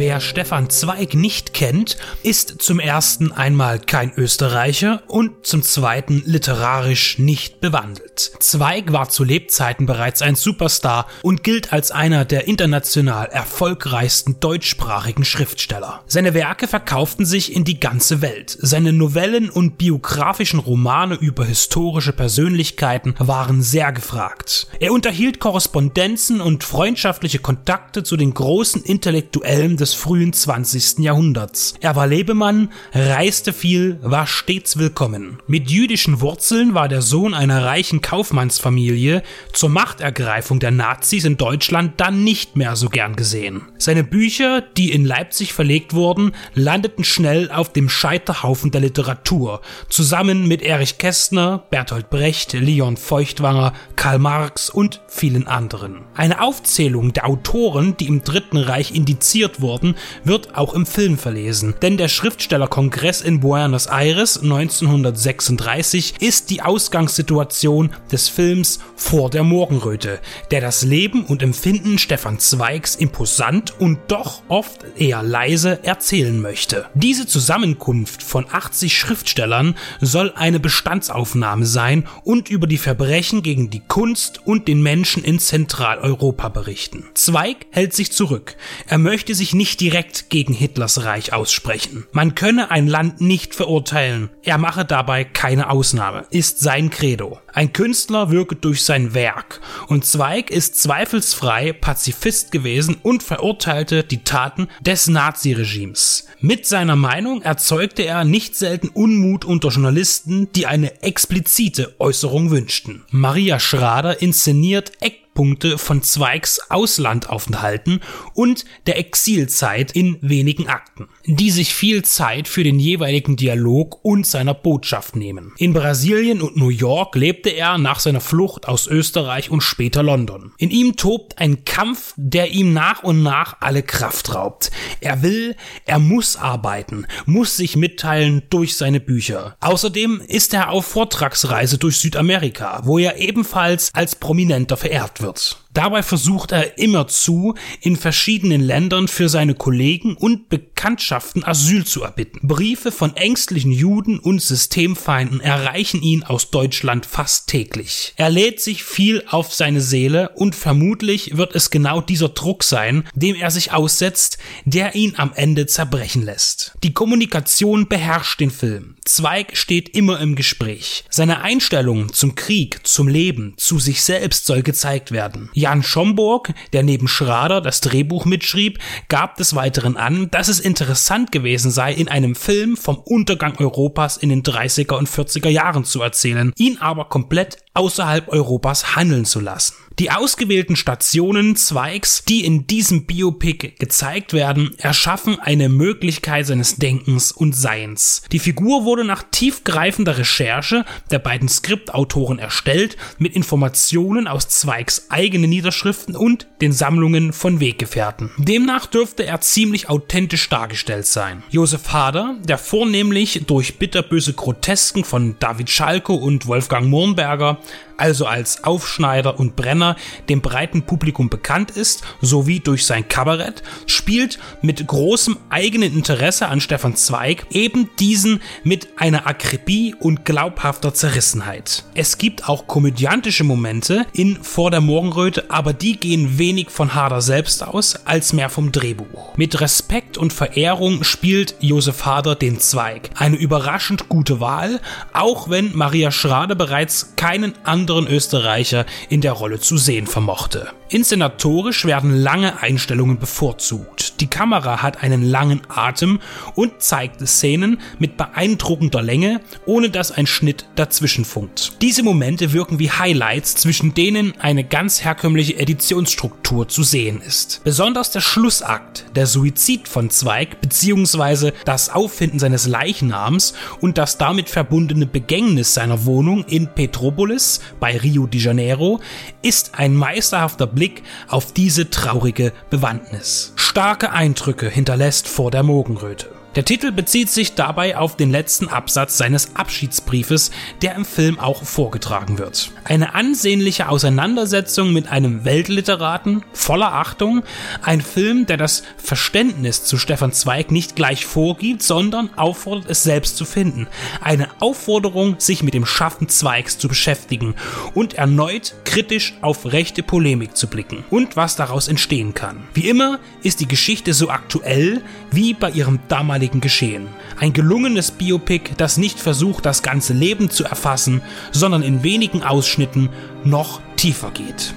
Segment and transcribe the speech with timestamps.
[0.00, 7.18] Wer Stefan Zweig nicht kennt, ist zum ersten einmal kein Österreicher und zum zweiten literarisch
[7.18, 8.32] nicht bewandelt.
[8.38, 15.26] Zweig war zu Lebzeiten bereits ein Superstar und gilt als einer der international erfolgreichsten deutschsprachigen
[15.26, 16.02] Schriftsteller.
[16.06, 18.56] Seine Werke verkauften sich in die ganze Welt.
[18.58, 24.66] Seine Novellen und biografischen Romane über historische Persönlichkeiten waren sehr gefragt.
[24.78, 31.00] Er unterhielt Korrespondenzen und freundschaftliche Kontakte zu den großen Intellektuellen des des frühen 20.
[31.00, 31.74] Jahrhunderts.
[31.80, 35.38] Er war Lebemann, reiste viel, war stets willkommen.
[35.48, 42.00] Mit jüdischen Wurzeln war der Sohn einer reichen Kaufmannsfamilie, zur Machtergreifung der Nazis in Deutschland
[42.00, 43.62] dann nicht mehr so gern gesehen.
[43.78, 50.46] Seine Bücher, die in Leipzig verlegt wurden, landeten schnell auf dem Scheiterhaufen der Literatur, zusammen
[50.46, 56.02] mit Erich Kästner, Bertolt Brecht, Leon Feuchtwanger, Karl Marx und vielen anderen.
[56.14, 61.18] Eine Aufzählung der Autoren, die im Dritten Reich indiziert wurden, worden, wird auch im Film
[61.18, 61.74] verlesen.
[61.82, 70.20] Denn der Schriftstellerkongress in Buenos Aires 1936 ist die Ausgangssituation des Films Vor der Morgenröte,
[70.50, 76.86] der das Leben und Empfinden Stefan Zweigs imposant und doch oft eher leise erzählen möchte.
[76.94, 83.82] Diese Zusammenkunft von 80 Schriftstellern soll eine Bestandsaufnahme sein und über die Verbrechen gegen die
[83.86, 87.04] Kunst und den Menschen in Zentraleuropa berichten.
[87.14, 88.56] Zweig hält sich zurück.
[88.86, 92.04] Er möchte sich nicht nicht direkt gegen Hitlers Reich aussprechen.
[92.10, 94.28] Man könne ein Land nicht verurteilen.
[94.42, 97.38] Er mache dabei keine Ausnahme, ist sein Credo.
[97.52, 104.24] Ein Künstler wirke durch sein Werk und Zweig ist zweifelsfrei Pazifist gewesen und verurteilte die
[104.24, 106.26] Taten des Naziregimes.
[106.40, 113.04] Mit seiner Meinung erzeugte er nicht selten Unmut unter Journalisten, die eine explizite Äußerung wünschten.
[113.10, 118.00] Maria Schrader inszeniert Eck Punkte von Zweigs Auslandaufenthalten
[118.34, 124.26] und der Exilzeit in wenigen Akten, die sich viel Zeit für den jeweiligen Dialog und
[124.26, 125.54] seiner Botschaft nehmen.
[125.56, 130.52] In Brasilien und New York lebte er nach seiner Flucht aus Österreich und später London.
[130.58, 134.70] In ihm tobt ein Kampf, der ihm nach und nach alle Kraft raubt.
[135.00, 139.56] Er will, er muss arbeiten, muss sich mitteilen durch seine Bücher.
[139.60, 145.56] Außerdem ist er auf Vortragsreise durch Südamerika, wo er ebenfalls als Prominenter verehrt wird wird.
[145.72, 152.40] Dabei versucht er immerzu, in verschiedenen Ländern für seine Kollegen und Bekanntschaften Asyl zu erbitten.
[152.42, 158.14] Briefe von ängstlichen Juden und Systemfeinden erreichen ihn aus Deutschland fast täglich.
[158.16, 163.04] Er lädt sich viel auf seine Seele und vermutlich wird es genau dieser Druck sein,
[163.14, 166.72] dem er sich aussetzt, der ihn am Ende zerbrechen lässt.
[166.82, 168.96] Die Kommunikation beherrscht den Film.
[169.04, 171.04] Zweig steht immer im Gespräch.
[171.10, 175.50] Seine Einstellung zum Krieg, zum Leben, zu sich selbst soll gezeigt werden.
[175.60, 178.78] Jan Schomburg, der neben Schrader das Drehbuch mitschrieb,
[179.08, 184.16] gab des Weiteren an, dass es interessant gewesen sei, in einem Film vom Untergang Europas
[184.16, 189.40] in den 30er und 40er Jahren zu erzählen, ihn aber komplett außerhalb Europas handeln zu
[189.40, 189.74] lassen.
[190.00, 197.32] Die ausgewählten Stationen Zweigs, die in diesem Biopic gezeigt werden, erschaffen eine Möglichkeit seines Denkens
[197.32, 198.22] und Seins.
[198.32, 205.50] Die Figur wurde nach tiefgreifender Recherche der beiden Skriptautoren erstellt, mit Informationen aus Zweigs eigenen
[205.50, 208.30] Niederschriften und den Sammlungen von Weggefährten.
[208.38, 211.42] Demnach dürfte er ziemlich authentisch dargestellt sein.
[211.50, 217.60] Josef Hader, der vornehmlich durch bitterböse Grotesken von David Schalko und Wolfgang Murnberger
[218.00, 219.89] also als Aufschneider und Brenner,
[220.28, 226.60] dem breiten Publikum bekannt ist, sowie durch sein Kabarett, spielt mit großem eigenen Interesse an
[226.60, 231.84] Stefan Zweig eben diesen mit einer Akribie und glaubhafter Zerrissenheit.
[231.94, 237.20] Es gibt auch komödiantische Momente in Vor der Morgenröte, aber die gehen wenig von Hader
[237.20, 239.36] selbst aus, als mehr vom Drehbuch.
[239.36, 243.10] Mit Respekt und Verehrung spielt Josef Hader den Zweig.
[243.14, 244.80] Eine überraschend gute Wahl,
[245.12, 250.72] auch wenn Maria Schrade bereits keinen anderen Österreicher in der Rolle zu sehen vermochte.
[250.90, 254.20] Inszenatorisch werden lange Einstellungen bevorzugt.
[254.20, 256.18] Die Kamera hat einen langen Atem
[256.56, 261.80] und zeigt Szenen mit beeindruckender Länge, ohne dass ein Schnitt dazwischen funkt.
[261.80, 267.62] Diese Momente wirken wie Highlights, zwischen denen eine ganz herkömmliche Editionsstruktur zu sehen ist.
[267.62, 271.52] Besonders der Schlussakt, der Suizid von Zweig bzw.
[271.64, 278.26] das Auffinden seines Leichnams und das damit verbundene Begängnis seiner Wohnung in Petropolis bei Rio
[278.26, 279.00] de Janeiro
[279.40, 283.52] ist ein meisterhafter Blick Blick auf diese traurige Bewandtnis.
[283.56, 286.39] Starke Eindrücke hinterlässt vor der Morgenröte.
[286.56, 290.50] Der Titel bezieht sich dabei auf den letzten Absatz seines Abschiedsbriefes,
[290.82, 292.72] der im Film auch vorgetragen wird.
[292.82, 297.44] Eine ansehnliche Auseinandersetzung mit einem Weltliteraten voller Achtung,
[297.82, 303.36] ein Film, der das Verständnis zu Stefan Zweig nicht gleich vorgibt, sondern auffordert es selbst
[303.36, 303.86] zu finden.
[304.20, 307.54] Eine Aufforderung, sich mit dem Schaffen Zweigs zu beschäftigen
[307.94, 312.64] und erneut kritisch auf rechte Polemik zu blicken und was daraus entstehen kann.
[312.74, 315.00] Wie immer ist die Geschichte so aktuell
[315.30, 317.08] wie bei ihrem damaligen damaligen Geschehen.
[317.38, 321.20] Ein gelungenes Biopic, das nicht versucht, das ganze Leben zu erfassen,
[321.52, 323.10] sondern in wenigen Ausschnitten
[323.44, 324.74] noch tiefer geht.